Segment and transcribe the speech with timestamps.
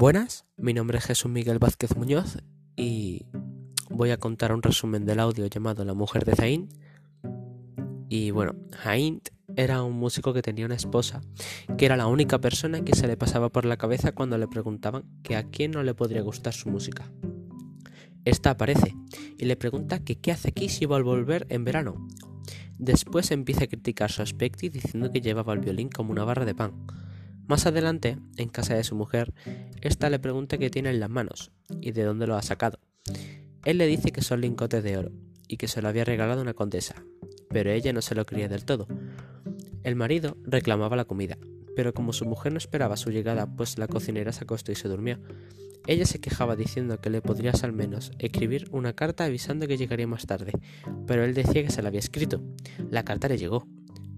[0.00, 2.38] Buenas, mi nombre es Jesús Miguel Vázquez Muñoz
[2.76, 3.26] y
[3.90, 6.68] voy a contar un resumen del audio llamado La mujer de Zain.
[8.08, 9.20] Y bueno, Zain
[9.56, 11.20] era un músico que tenía una esposa,
[11.76, 15.02] que era la única persona que se le pasaba por la cabeza cuando le preguntaban
[15.24, 17.10] que a quién no le podría gustar su música.
[18.24, 18.94] Esta aparece
[19.36, 22.06] y le pregunta que qué hace aquí si va a volver en verano.
[22.78, 26.44] Después empieza a criticar su aspecto y diciendo que llevaba el violín como una barra
[26.44, 26.86] de pan.
[27.48, 29.32] Más adelante, en casa de su mujer,
[29.80, 32.78] ésta le pregunta qué tiene en las manos y de dónde lo ha sacado.
[33.64, 35.12] Él le dice que son lingotes de oro
[35.48, 37.06] y que se lo había regalado una condesa,
[37.48, 38.86] pero ella no se lo creía del todo.
[39.82, 41.38] El marido reclamaba la comida,
[41.74, 44.88] pero como su mujer no esperaba su llegada, pues la cocinera se acostó y se
[44.88, 45.18] durmió.
[45.86, 50.06] Ella se quejaba diciendo que le podrías al menos escribir una carta avisando que llegaría
[50.06, 50.52] más tarde,
[51.06, 52.42] pero él decía que se la había escrito.
[52.90, 53.66] La carta le llegó,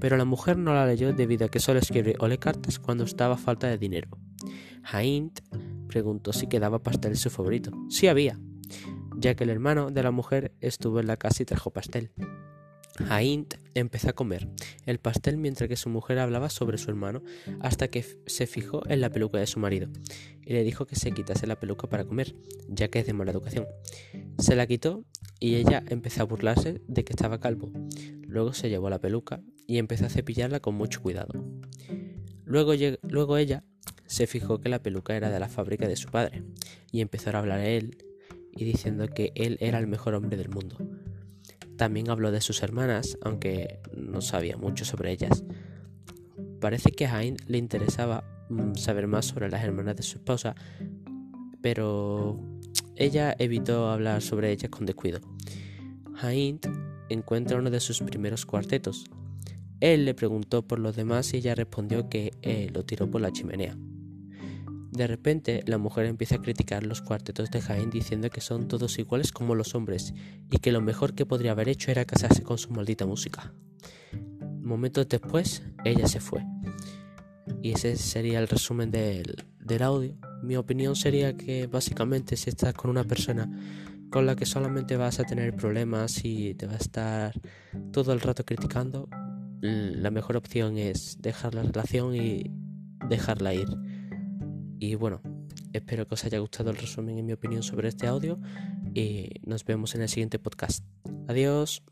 [0.00, 3.34] pero la mujer no la leyó debido a que solo escribe ole cartas cuando estaba
[3.34, 4.08] a falta de dinero.
[4.82, 5.40] Haint
[5.88, 7.70] preguntó si quedaba pastel su favorito.
[7.88, 8.38] Sí había,
[9.16, 12.12] ya que el hermano de la mujer estuvo en la casa y trajo pastel.
[13.10, 14.48] Haint empezó a comer
[14.86, 17.22] el pastel mientras que su mujer hablaba sobre su hermano
[17.60, 19.88] hasta que se fijó en la peluca de su marido
[20.42, 22.34] y le dijo que se quitase la peluca para comer,
[22.68, 23.66] ya que es de mala educación.
[24.38, 25.04] Se la quitó
[25.40, 27.70] y ella empezó a burlarse de que estaba calvo.
[28.22, 31.44] Luego se llevó la peluca y empezó a cepillarla con mucho cuidado.
[32.44, 33.64] Luego, luego ella
[34.06, 36.42] se fijó que la peluca era de la fábrica de su padre
[36.92, 37.98] y empezó a hablar a él
[38.52, 40.78] y diciendo que él era el mejor hombre del mundo.
[41.76, 45.44] También habló de sus hermanas, aunque no sabía mucho sobre ellas.
[46.60, 50.54] Parece que a le interesaba mm, saber más sobre las hermanas de su esposa,
[51.60, 52.40] pero
[52.96, 55.20] ella evitó hablar sobre ellas con descuido.
[56.20, 56.66] Haint
[57.08, 59.04] encuentra uno de sus primeros cuartetos.
[59.80, 62.32] Él le preguntó por los demás y ella respondió que
[62.72, 63.76] lo tiró por la chimenea.
[64.96, 68.98] De repente, la mujer empieza a criticar los cuartetos de Jaén diciendo que son todos
[68.98, 70.14] iguales como los hombres
[70.50, 73.52] y que lo mejor que podría haber hecho era casarse con su maldita música.
[74.62, 76.42] Momentos después, ella se fue.
[77.60, 80.16] Y ese sería el resumen del, del audio.
[80.42, 83.50] Mi opinión sería que básicamente si estás con una persona
[84.10, 87.32] con la que solamente vas a tener problemas y te va a estar
[87.92, 89.08] todo el rato criticando,
[89.60, 92.50] la mejor opción es dejar la relación y
[93.08, 93.68] dejarla ir.
[94.78, 95.20] Y bueno,
[95.72, 98.38] espero que os haya gustado el resumen en mi opinión sobre este audio
[98.94, 100.84] y nos vemos en el siguiente podcast.
[101.28, 101.82] Adiós.